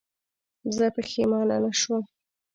[0.75, 2.03] زه پښېمانه نه شوم.